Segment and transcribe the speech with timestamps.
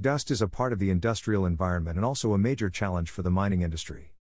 [0.00, 3.32] Dust is a part of the industrial environment and also a major challenge for the
[3.32, 4.14] mining industry.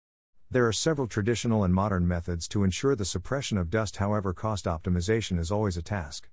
[0.48, 4.66] There are several traditional and modern methods to ensure the suppression of dust, however, cost
[4.66, 6.28] optimization is always a task.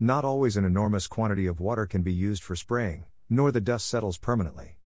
[0.00, 3.86] Not always an enormous quantity of water can be used for spraying, nor the dust
[3.86, 4.78] settles permanently.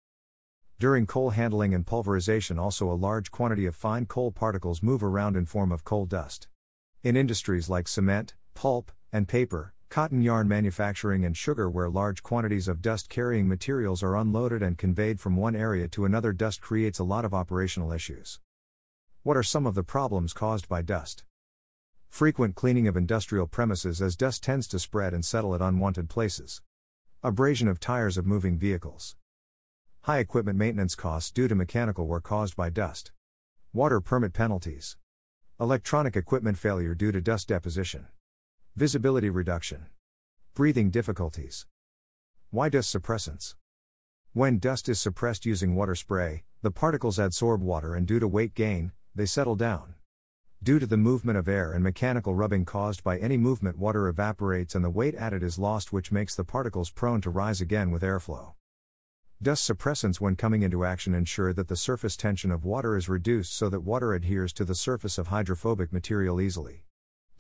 [0.79, 5.35] During coal handling and pulverization, also a large quantity of fine coal particles move around
[5.35, 6.47] in form of coal dust.
[7.03, 12.67] In industries like cement, pulp, and paper, cotton yarn manufacturing, and sugar, where large quantities
[12.67, 16.99] of dust carrying materials are unloaded and conveyed from one area to another, dust creates
[16.99, 18.41] a lot of operational issues.
[19.23, 21.23] What are some of the problems caused by dust?
[22.09, 26.61] Frequent cleaning of industrial premises as dust tends to spread and settle at unwanted places.
[27.23, 29.15] Abrasion of tires of moving vehicles.
[30.01, 33.13] High equipment maintenance costs due to mechanical work caused by dust.
[33.73, 34.97] Water permit penalties.
[35.61, 38.09] Electronic equipment failure due to dust deposition.
[38.77, 39.87] Visibility reduction.
[40.53, 41.65] Breathing difficulties.
[42.51, 43.55] Why dust suppressants?
[44.33, 48.53] When dust is suppressed using water spray, the particles adsorb water and due to weight
[48.53, 49.95] gain, they settle down.
[50.61, 54.75] Due to the movement of air and mechanical rubbing caused by any movement, water evaporates
[54.75, 58.03] and the weight added is lost, which makes the particles prone to rise again with
[58.03, 58.55] airflow.
[59.41, 63.55] Dust suppressants, when coming into action, ensure that the surface tension of water is reduced
[63.55, 66.83] so that water adheres to the surface of hydrophobic material easily.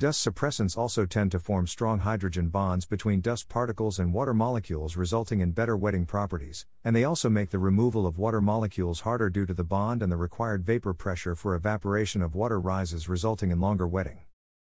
[0.04, 4.98] Dust suppressants also tend to form strong hydrogen bonds between dust particles and water molecules,
[4.98, 9.30] resulting in better wetting properties, and they also make the removal of water molecules harder
[9.30, 13.50] due to the bond and the required vapor pressure for evaporation of water rises, resulting
[13.50, 14.18] in longer wetting.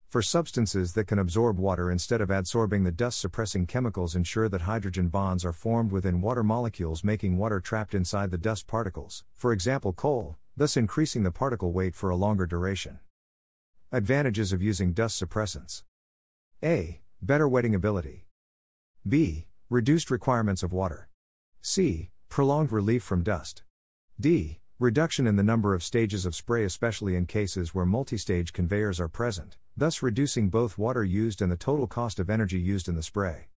[0.07, 4.61] For substances that can absorb water instead of adsorbing the dust suppressing chemicals ensure that
[4.61, 9.51] hydrogen bonds are formed within water molecules, making water trapped inside the dust particles, for
[9.51, 12.99] example, coal, thus increasing the particle weight for a longer duration.
[13.95, 15.83] Advantages of using dust suppressants
[16.63, 17.01] A.
[17.21, 18.25] Better wetting ability.
[19.07, 19.45] B.
[19.69, 21.09] Reduced requirements of water.
[21.61, 22.09] C.
[22.27, 23.61] Prolonged relief from dust.
[24.19, 24.61] D.
[24.79, 29.07] Reduction in the number of stages of spray, especially in cases where multi-stage conveyors are
[29.07, 33.03] present, thus reducing both water used and the total cost of energy used in the
[33.03, 33.49] spray.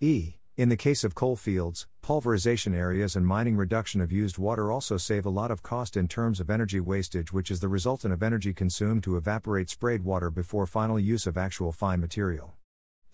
[0.00, 0.36] E.
[0.60, 4.98] In the case of coal fields, pulverization areas and mining reduction of used water also
[4.98, 8.22] save a lot of cost in terms of energy wastage, which is the resultant of
[8.22, 12.58] energy consumed to evaporate sprayed water before final use of actual fine material.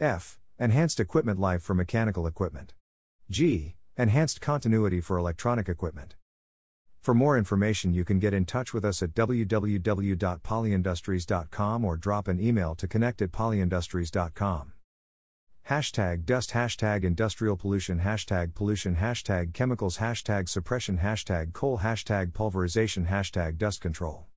[0.01, 0.41] F.
[0.59, 2.75] Enhanced equipment life for mechanical equipment.
[3.31, 3.77] G.
[3.97, 6.17] Enhanced continuity for electronic equipment.
[7.01, 12.41] For more information, you can get in touch with us at www.polyindustries.com or drop an
[12.41, 14.73] email to connect at polyindustries.com.
[15.69, 23.07] Hashtag dust, hashtag industrial pollution, hashtag pollution, hashtag chemicals, hashtag suppression, hashtag coal, hashtag pulverization,
[23.07, 24.29] hashtag dust control.